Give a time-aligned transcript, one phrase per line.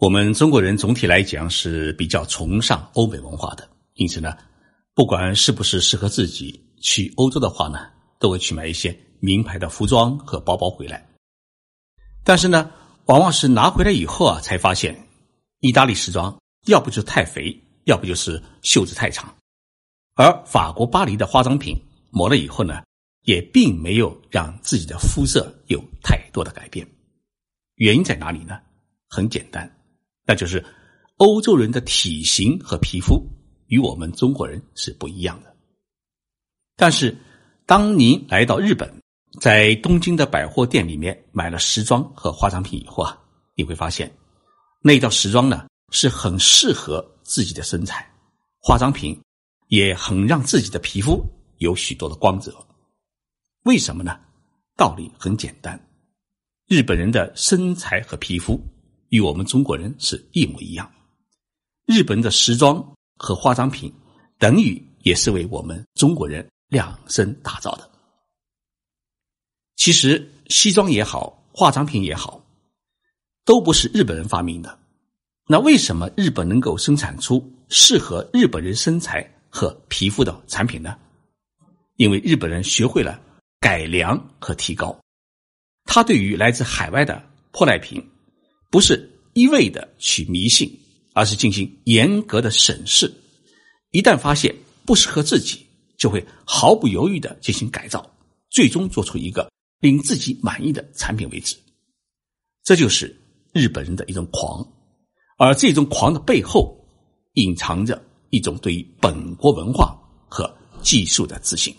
[0.00, 4.32] 我们中国人总体来讲是比较崇尚欧美文化的，因此呢，
[4.94, 7.80] 不管是不是适合自己，去欧洲的话呢，
[8.20, 11.04] 都会去买一些名牌的服装和包包回来。
[12.22, 12.70] 但是呢，
[13.06, 14.96] 往往是拿回来以后啊，才发现
[15.58, 19.34] 意大利时装要不就太肥，要不就是袖子太长，
[20.14, 21.76] 而法国巴黎的化妆品
[22.10, 22.84] 抹了以后呢，
[23.24, 26.86] 也并没有让自己的肤色有太多的改变。
[27.74, 28.60] 原因在哪里呢？
[29.08, 29.68] 很简单。
[30.28, 30.62] 那就是
[31.16, 33.26] 欧洲人的体型和皮肤
[33.68, 35.56] 与我们中国人是不一样的。
[36.76, 37.16] 但是，
[37.64, 38.92] 当您来到日本，
[39.40, 43.18] 在东京的百货店里面买了时装和化妆品以后啊，
[43.54, 44.14] 你会发现，
[44.82, 48.06] 那套时装呢是很适合自己的身材，
[48.60, 49.18] 化妆品
[49.68, 51.24] 也很让自己的皮肤
[51.56, 52.54] 有许多的光泽。
[53.64, 54.20] 为什么呢？
[54.76, 55.88] 道理很简单，
[56.66, 58.60] 日本人的身材和皮肤。
[59.08, 60.90] 与我们中国人是一模一样，
[61.86, 63.92] 日本的时装和化妆品
[64.38, 67.90] 等于也是为我们中国人量身打造的。
[69.76, 72.44] 其实西装也好，化妆品也好，
[73.44, 74.78] 都不是日本人发明的。
[75.46, 80.98] 那为什么日本能够生产出适合日本人身材和皮肤的产品呢？
[81.96, 83.18] 因为日本人学会了
[83.58, 84.94] 改良和提高，
[85.84, 88.06] 他对于来自海外的破烂品。
[88.70, 90.70] 不是一味的去迷信，
[91.14, 93.12] 而是进行严格的审视。
[93.90, 95.66] 一旦发现不适合自己，
[95.96, 98.08] 就会毫不犹豫的进行改造，
[98.50, 101.56] 最终做出一个令自己满意的产品为止。
[102.62, 103.18] 这就是
[103.52, 104.66] 日本人的一种狂，
[105.38, 106.76] 而这种狂的背后，
[107.34, 111.74] 隐藏着一种对于本国文化和技术的自信。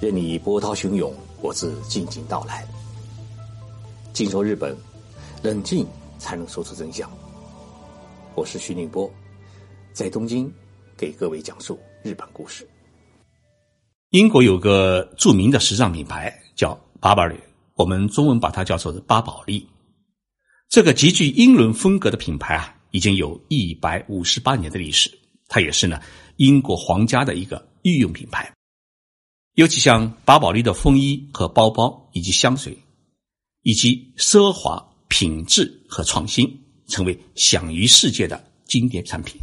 [0.00, 2.64] 任你波涛汹涌，我自静静到来。
[4.12, 4.76] 静说日本，
[5.42, 5.84] 冷静
[6.18, 7.10] 才能说出真相。
[8.36, 9.12] 我是徐宁波，
[9.92, 10.52] 在东京
[10.96, 12.64] 给各位讲述日本故事。
[14.10, 17.40] 英国有个著名的时尚品牌叫 Burberry，
[17.74, 19.68] 我们中文把它叫做是巴宝莉。
[20.68, 25.10] 这个极具英伦风格的品牌啊，已经有一百五十八年的历史。
[25.48, 26.00] 它也是呢
[26.36, 28.48] 英国皇家的一个御用品牌。
[29.58, 32.78] 尤其像巴宝莉的风衣和包包，以及香水，
[33.62, 36.48] 以及奢华品质和创新，
[36.86, 39.36] 成为享誉世界的经典产品。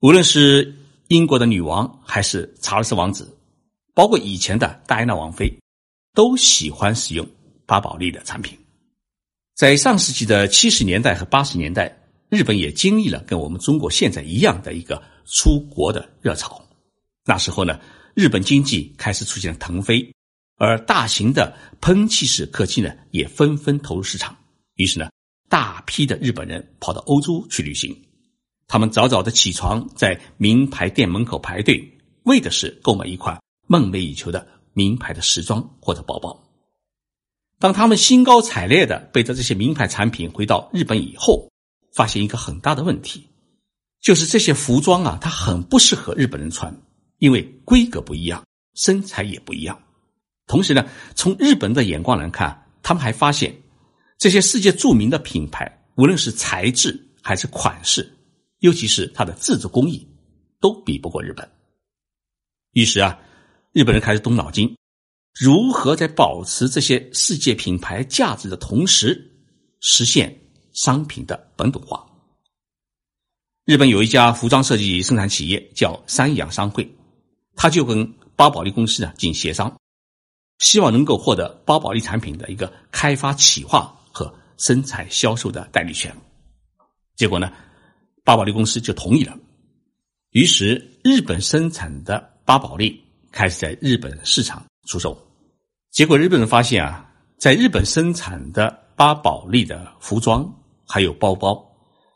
[0.00, 0.74] 无论是
[1.08, 3.36] 英国的女王，还是查尔斯王子，
[3.92, 5.54] 包括以前的戴安娜王妃，
[6.14, 7.28] 都喜欢使用
[7.66, 8.58] 巴宝莉的产品。
[9.56, 11.94] 在上世纪的七十年代和八十年代，
[12.30, 16.64] 日本也经历了跟我们中国现在一样的一个出国的热潮。
[17.26, 17.78] 那时候呢。
[18.14, 20.12] 日本经济开始出现了腾飞，
[20.56, 24.36] 而大型的喷气式客机呢也纷纷投入市场。
[24.74, 25.10] 于是呢，
[25.48, 27.96] 大批的日本人跑到欧洲去旅行。
[28.66, 36.44] 他们早早的起床，在名牌店门口排队，为的是购买一款梦寐以求的名牌的时装或者包包。
[37.58, 41.50] 当他们兴高采烈的背着这些名牌产品回到日本以后，
[41.92, 43.28] 发现一个很大的问题，
[44.00, 46.74] 就是这些服装啊，它很不适合日本人穿。
[47.20, 48.44] 因为规格不一样，
[48.74, 49.80] 身材也不一样。
[50.46, 53.54] 同时呢，从日本的眼光来看，他们还发现
[54.18, 58.10] 这些世界著名的品牌，无论是材质还是款式，
[58.60, 60.08] 尤其是它的制作工艺，
[60.60, 61.48] 都比不过日本。
[62.72, 63.20] 于是啊，
[63.72, 64.74] 日本人开始动脑筋，
[65.38, 69.30] 如何在保持这些世界品牌价值的同时，
[69.80, 70.40] 实现
[70.72, 72.06] 商品的本土化。
[73.66, 76.90] 日本有一家服装设计生产企业叫三洋商会。
[77.62, 79.76] 他就跟巴宝莉公司呢进行协商，
[80.60, 86.10] 希望能够获得巴宝莉产品的一个开发、企划和生产、销售的代理权。
[87.16, 87.52] 结果呢，
[88.24, 89.36] 巴宝莉公司就同意了。
[90.30, 92.98] 于是，日本生产的巴宝莉
[93.30, 95.14] 开始在日本市场出售。
[95.90, 100.50] 结果，日本人发现啊，在日本生产的巴宝莉的服装
[100.86, 101.62] 还有包包，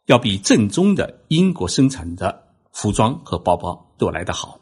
[0.06, 2.42] 要比正宗的英国生产的
[2.72, 4.58] 服装和包包都来得好。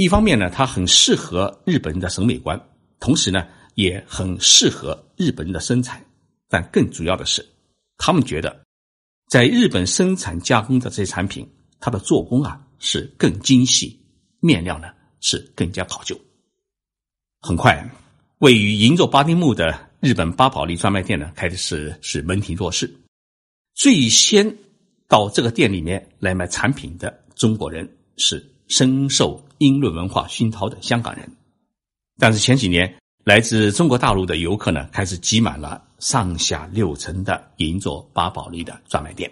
[0.00, 2.58] 一方面呢，它很适合日本人的审美观，
[3.00, 6.02] 同时呢，也很适合日本人的身材。
[6.48, 7.46] 但更主要的是，
[7.98, 8.64] 他们觉得，
[9.28, 11.46] 在日本生产加工的这些产品，
[11.80, 14.00] 它的做工啊是更精细，
[14.40, 14.88] 面料呢
[15.20, 16.18] 是更加考究。
[17.42, 17.86] 很快，
[18.38, 22.90] 位于银座巴丁木的日本巴宝莉专卖店呢，开始是门庭若市。
[23.74, 24.56] 最先
[25.06, 27.86] 到这个店里面来买产品的中国人
[28.16, 29.38] 是深受。
[29.60, 31.30] 英伦文化熏陶的香港人，
[32.18, 32.90] 但是前几年
[33.24, 39.30] 来自中国大陆的游客呢，开始挤满了上下六层的银座八宝莉的专卖店。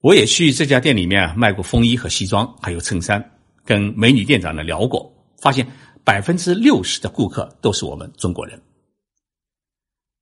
[0.00, 3.32] 我也去这家店里面卖过风衣和西装，还有衬衫，
[3.64, 5.66] 跟美女店长呢聊过，发现
[6.04, 8.62] 百分之六十的顾客都是我们中国人。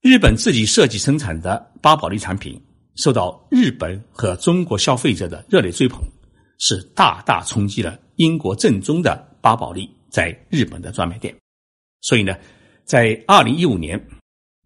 [0.00, 2.58] 日本自己设计生产的八宝莉产品
[2.94, 6.00] 受到日本和中国消费者的热烈追捧，
[6.58, 11.34] 是大大冲击了英国正宗的八宝莉在日本的专卖店。
[12.00, 12.36] 所以呢。
[12.86, 14.00] 在二零一五年，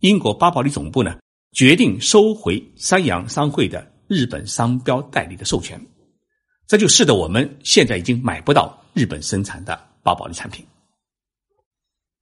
[0.01, 1.17] 英国巴宝莉总部呢
[1.53, 5.81] 决定收回三洋商会的日本商标代理的授权，
[6.67, 10.63] 这就使得我们现在已经买不到日本生产的巴宝莉产品。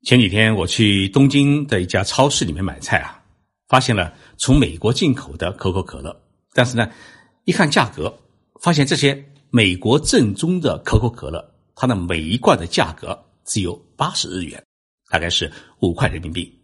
[0.05, 3.21] 前几天我去东京的一家超市里面买菜啊，
[3.67, 6.17] 发现了从美国进口的可口可乐，
[6.55, 6.89] 但是呢，
[7.45, 8.17] 一看价格，
[8.61, 11.43] 发现这些美国正宗的可口可乐，
[11.75, 14.63] 它的每一罐的价格只有八十日元。
[15.11, 15.51] 大概是
[15.81, 16.55] 五块人民币，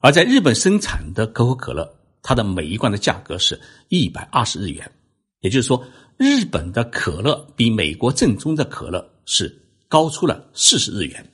[0.00, 1.88] 而在日本生产的可口可乐，
[2.20, 3.56] 它的每一罐的价格是
[3.90, 4.90] 一百二十日元，
[5.38, 5.86] 也就是说，
[6.16, 9.56] 日本的可乐比美国正宗的可乐是
[9.86, 11.32] 高出了四十日元。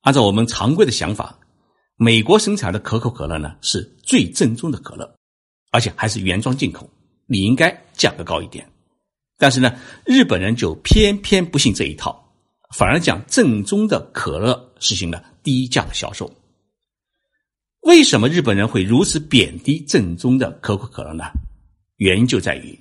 [0.00, 1.38] 按照我们常规的想法，
[1.94, 5.08] 美国生产的可口可乐呢是最正宗的可乐，
[5.70, 6.90] 而且还是原装进口，
[7.26, 8.68] 你应该价格高一点。
[9.42, 12.16] 但是呢，日本人就偏偏不信这一套。
[12.70, 16.32] 反而将正宗的可乐实行了低价的销售。
[17.80, 21.24] 为什么日本人会如此贬低正宗的可口可乐呢？
[21.96, 22.78] 原因就在于，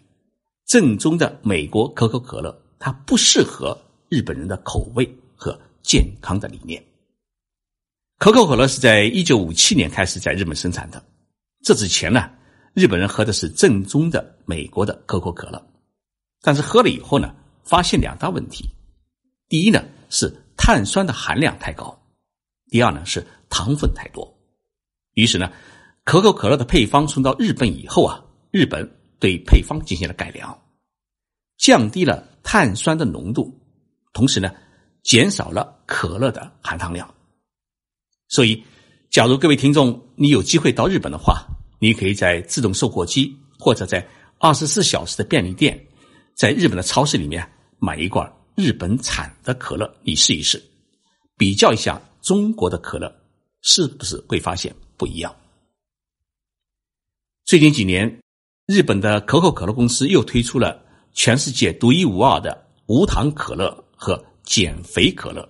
[0.68, 5.06] 正宗的美国可口可乐它不适合日本人的口味
[5.36, 6.82] 和健康的理念。
[8.18, 11.04] 可口可乐是在一九五七年开始在日本生产的，
[11.64, 12.30] 这之前呢，
[12.76, 15.62] 日本人喝的是正宗的美国的可口可乐，
[16.42, 17.34] 但是喝了以后呢，
[17.64, 18.70] 发现两大问题。
[19.48, 21.98] 第一呢是碳酸的含量太高，
[22.70, 24.28] 第二呢是糖分太多。
[25.14, 25.52] 于是呢，
[26.04, 28.90] 可口可乐的配方送到日本以后啊，日本
[29.20, 30.58] 对配方进行了改良，
[31.58, 33.54] 降低了碳酸的浓度，
[34.14, 34.52] 同时呢，
[35.04, 37.14] 减少了可乐的含糖量。
[38.30, 38.64] 所以，
[39.10, 41.46] 假如各位听众你有机会到日本的话，
[41.80, 44.08] 你可以在自动售货机或者在
[44.40, 45.78] 二十四小时的便利店，
[46.36, 47.48] 在日本的超市里面
[47.80, 48.32] 买一罐。
[48.54, 50.62] 日本产的可乐，你试一试，
[51.38, 53.12] 比较一下中国的可乐，
[53.62, 55.34] 是不是会发现不一样？
[57.46, 58.22] 最近几年，
[58.68, 60.84] 日本的可口可乐公司又推出了
[61.14, 65.50] 全世界独一无二的无糖可乐和减肥可乐。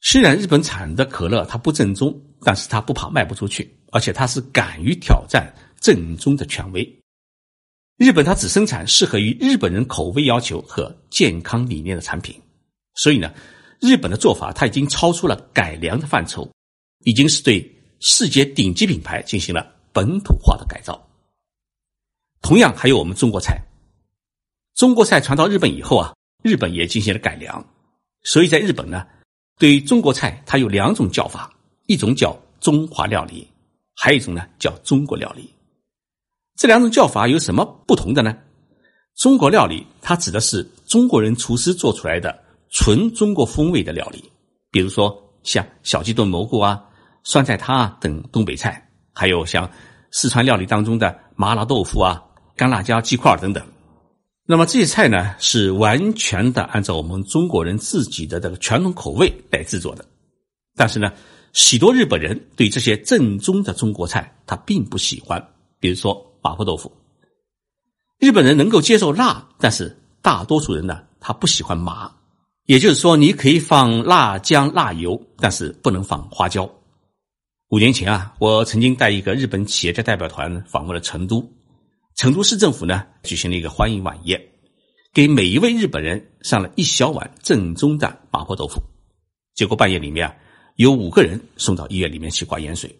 [0.00, 6.97] 虽然日本产的可乐它不正宗，但是它不怕卖不出去，而且它是敢于挑战正宗的权威。
[7.98, 12.40] 日本它只生产适合于日本人口味要求和健康理念的产品，
[12.94, 13.34] 所以呢，
[13.80, 16.48] 日本的做法它已经超出了改良的范畴，
[17.04, 17.68] 已经是对
[17.98, 20.96] 世界顶级品牌进行了本土化的改造。
[22.40, 23.60] 同样还有我们中国菜，
[24.76, 26.14] 中国菜传到日本以后啊，
[26.44, 27.66] 日本也进行了改良，
[28.22, 29.04] 所以在日本呢，
[29.58, 31.52] 对于中国菜它有两种叫法，
[31.86, 33.48] 一种叫中华料理，
[33.96, 35.52] 还有一种呢叫中国料理。
[36.58, 38.36] 这两种叫法有什么不同的呢？
[39.14, 42.36] 中国料理它指的是中国人厨师做出来的
[42.70, 44.24] 纯中国风味的料理，
[44.72, 46.82] 比如说像小鸡炖蘑菇啊、
[47.22, 48.84] 酸菜汤啊等东北菜，
[49.14, 49.70] 还有像
[50.10, 52.20] 四川料理当中的麻辣豆腐啊、
[52.56, 53.64] 干辣椒鸡块等等。
[54.44, 60.04] 那么这些菜呢，是完全的按照我们中国人自己的这个传统口味来制作的。
[60.74, 61.12] 但是呢，
[61.52, 65.40] 许多日本人对这些正宗的中国菜他并不喜欢，
[65.78, 66.24] 比如说。
[66.40, 66.92] 麻婆豆腐，
[68.18, 72.10] 日本人能够接受辣，但是大多数人呢，他不喜欢麻。
[72.66, 76.70] 也就是说，你可以放辣姜、辣油，但是不能放花椒。
[77.70, 81.46] 五年前啊，我曾经带一个日本企业家代表团访问了成都，
[82.14, 84.40] 成都市政府呢举行了一个欢迎晚宴，
[85.12, 88.80] 给每一位日本人上了一小碗正宗的麻婆豆腐。
[89.54, 90.34] 结果半夜里面啊，
[90.76, 92.94] 有五个人送到医院里面去挂盐水，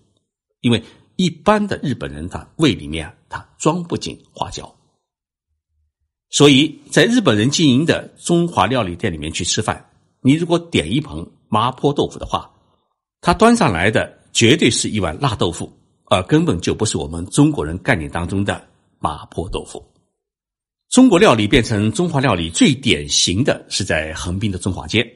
[0.61, 0.83] 因为。
[1.21, 4.75] 一般的日本人，他胃里面它装不进花椒，
[6.31, 9.85] 所以在日本人经营的中华料理店里面去吃饭，
[10.23, 12.51] 你如果点一盆麻婆豆腐的话，
[13.21, 15.73] 他端上来的绝对是一碗辣豆腐，
[16.07, 18.67] 而根本就不是我们中国人概念当中的
[18.99, 19.85] 麻婆豆腐。
[20.89, 25.07] 中国料理变成中华料理最典型的是在横滨的中华街，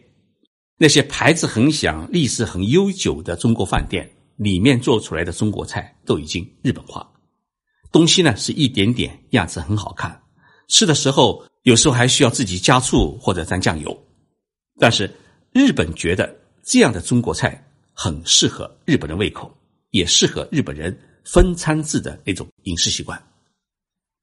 [0.76, 4.10] 那些牌子很响、历史很悠久的中国饭店。
[4.36, 7.08] 里面做出来的中国菜都已经日本化，
[7.92, 10.20] 东西呢是一点点，样子很好看，
[10.68, 13.96] 吃的时候有时候还需要自己加醋或者蘸酱油。
[14.80, 15.08] 但是
[15.52, 16.34] 日本觉得
[16.64, 19.54] 这样的中国菜很适合日本人胃口，
[19.90, 23.22] 也适合日本人分餐制的那种饮食习惯。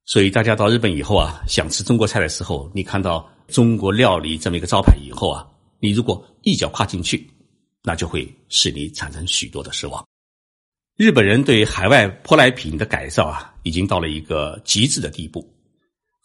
[0.06, 5.48] 所以大家到日本以后啊，想吃中国菜的时候，你看到中国料理这么一个招牌以后啊，
[5.80, 7.30] 你如果一脚跨进去，
[7.84, 10.04] 那就会使你产生许多的失望。
[11.00, 15.50] 日本人对海外舶来品的改造啊，已经到了一个极致的地步。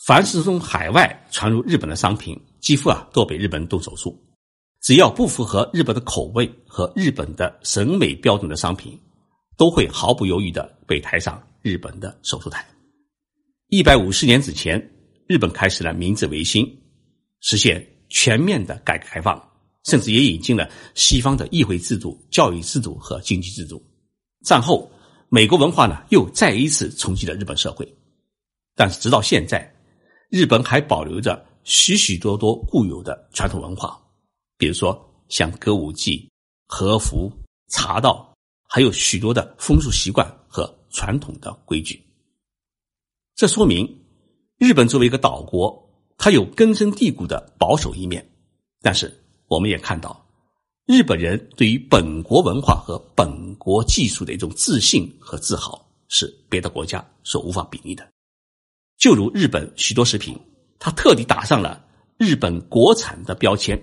[0.05, 4.21] 凡是从海外传入日本的商品，几乎啊都被日本人动手术。
[4.81, 8.99] 只要不符合日本的口味和日本的审美标准的商品，
[9.57, 12.67] 都会毫不犹豫的被抬上日本的手术台。
[13.69, 14.77] 一百五十年之前，
[15.29, 16.69] 日本开始了明治维新，
[17.43, 19.41] 实现全面的改革开放，
[19.85, 23.81] 甚至也引进了西方的议会制度、教育制度和经济制度。
[24.45, 24.91] 战后，
[25.29, 27.91] 美国文化呢又再一次冲击了日本社会，
[28.77, 29.69] 但是直到现在。
[30.31, 34.03] 日本还保留着许许多多固有的传统文化，
[34.59, 34.99] 比如说
[35.29, 36.29] 像歌舞伎、
[36.67, 37.31] 和服、
[37.69, 38.35] 茶道，
[38.69, 42.05] 还有许多的风俗习惯和传统的规矩。
[43.37, 43.87] 这说明
[44.59, 48.29] 日本作为一个岛国，它有根深蒂固的保守一面。
[48.83, 50.24] 但是我们也看到，
[50.87, 58.07] 日本人对于本国文化和本国技术的一种自信和自豪，是别的国家所无法比拟的。
[58.99, 60.39] 就如日本许多食品，
[60.79, 61.83] 它特地打上了
[62.19, 63.83] 日本国产的标签，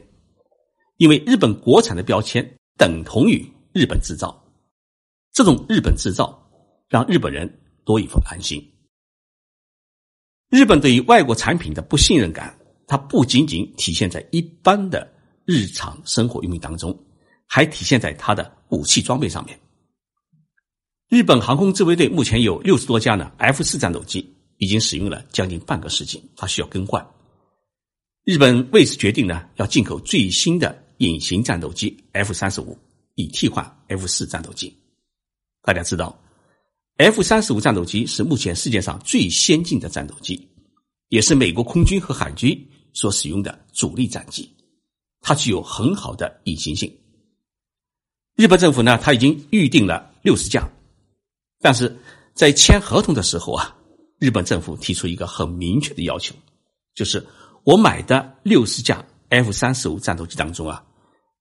[0.98, 3.43] 因为日本国产的标签等同于
[3.74, 4.38] 日本制造。
[5.34, 6.51] 这种日本制造
[6.88, 7.51] 让日本人
[7.84, 8.63] 多一份安心。
[10.50, 12.55] 日本对于外国产品的不信任感，
[12.86, 15.12] 它不仅仅体现在一般的
[15.51, 16.98] 日常生活用品当中，
[17.46, 19.60] 还体现在它的武器装备上面。
[21.10, 24.34] 日本航空自卫队目前有六十多架呢 F 四战斗机。
[24.62, 27.03] 已经使用了将近半个世纪，它需要更换。
[28.24, 32.77] 日本为此决定呢，要进口最新的隐形战斗机 F 三十五，
[33.15, 34.72] 以替换 F 四战斗机。
[35.63, 36.15] 大家知道
[36.98, 40.48] ，F 三十五战斗机是目前世界上最先进的战斗机，
[41.10, 42.55] 也是美国空军和海军
[42.93, 44.48] 所使用的主力战机。
[45.21, 46.93] 它具有很好的隐形性。
[48.35, 50.67] 日本政府呢，他已经预定了六十架，
[51.59, 51.95] 但是
[52.33, 53.77] 在签合同的时候啊。
[54.19, 56.35] 日本政府提出一个很明确的要求，
[56.93, 57.25] 就是
[57.63, 60.85] 我买的六十架 F 三十五战斗机当中啊，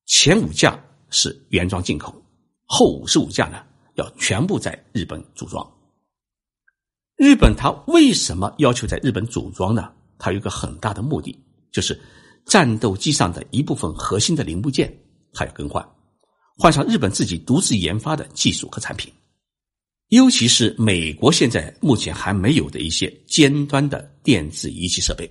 [0.06, 2.10] 前五架是原装进口，
[2.64, 3.62] 后五十五架呢
[3.96, 5.70] 要全部在日本组装。
[7.16, 9.92] 日本它为什么要求在日本组装呢？
[10.18, 11.38] 它有一个很大的目的，
[11.70, 12.00] 就是
[12.50, 14.92] 战斗机上的一部分核心的零部件，
[15.33, 15.88] 它要更换，
[16.59, 19.12] 换上日本自己独自研发的技术和产品。
[20.09, 25.30] 尤其是美国现在目前还没有的一些尖端的电子仪器设备，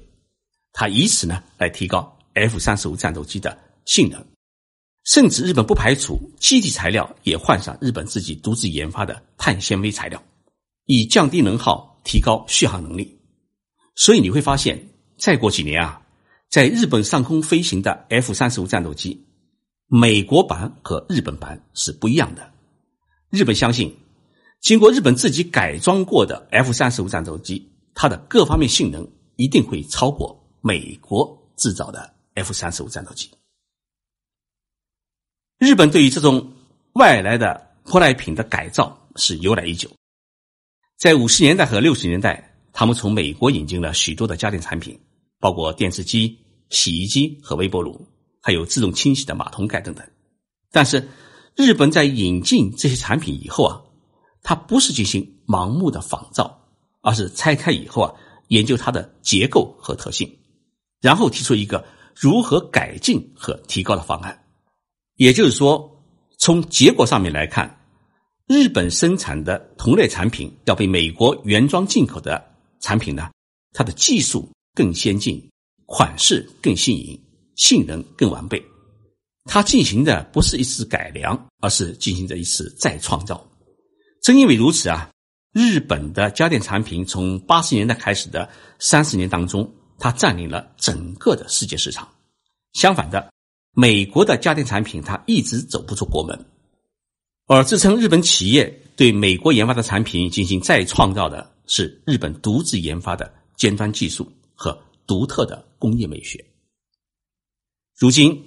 [0.71, 4.25] 它以此呢来提高 F 三十五战斗机的性能，
[5.03, 10.23] 甚至日本不排除机体材料也换上日本自己独自研发的碳纤维材料，
[10.85, 13.19] 以降低能耗、提高续航能力。
[13.95, 14.81] 所以你会发现，
[15.17, 16.01] 再过几年啊，
[16.49, 19.25] 在日本上空飞行的 F 三十五战斗机，
[19.87, 22.51] 美国版和日本版是不一样的。
[23.29, 23.95] 日本相信。
[24.61, 33.31] 经过日本自己改装过的 F 三十五战斗机，它的各方面性能一定会超过美国制造的 F 三十五战斗机。
[35.57, 36.51] 日本对于这种
[36.91, 39.89] 外来的舶来品的改造是由来已久，
[40.97, 44.99] 在五十年代和六十年代，他们从美国引进了许多的家电产品，
[45.39, 46.37] 包括电视机、
[46.69, 48.07] 洗衣机和微波炉，
[48.41, 50.05] 还有自动清洗的马桶盖等等。
[50.71, 51.09] 但是，
[51.55, 53.81] 日本在引进这些产品以后啊。
[54.41, 56.65] 它不是进行盲目的仿造，
[57.01, 58.13] 而是拆开以后啊，
[58.47, 60.33] 研究它的结构和特性，
[61.01, 64.45] 然后提出一个如何改进和提高的方案。
[65.17, 66.01] 也就是说，
[66.37, 67.81] 从结果上面来看，
[68.47, 72.41] 日本生产的同类产品要比美国原装进口的
[72.79, 73.29] 产品呢，
[73.73, 75.41] 它的技术更先进，
[75.85, 77.19] 款式更新颖，
[77.55, 78.63] 性能更完备。
[79.45, 83.45] 它进行的不是一次改良，而是进行着一次再创造。
[84.21, 85.09] 正因为如此啊，
[85.53, 88.47] 日本的家电产品从八十年代开始的
[88.77, 92.07] 三十年当中，它占领了整个的世界市场。
[92.73, 93.31] 相反的，
[93.73, 96.45] 美国的家电产品它一直走不出国门，
[97.47, 106.43] 而支撑日本企业对美国研发的产品进行再创造的是日本独自研发的尖端技术和独特的工业美学。
[107.97, 108.43] 如今，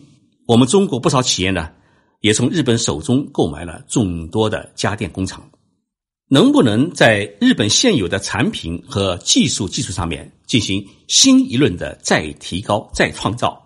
[0.47, 1.73] 我们中国不少企业呢，
[2.21, 5.51] 也从日本手中购买了众多的家电工厂。
[6.29, 13.63] 能不能在日本现有的产品和技术基础上面进行新一轮的再提高、再创造，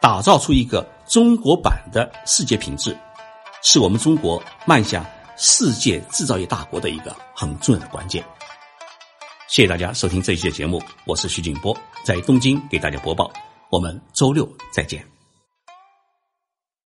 [0.00, 2.96] 打造出一个中国版的世界品质？
[3.62, 5.06] 是我们中国迈向
[5.36, 8.24] 世界制造业大国的一个很重要的关键。
[9.52, 13.30] 谢谢大家收听这一期的节目，我是徐景波，在东京给大家播报。
[13.68, 15.11] 我们周六再见。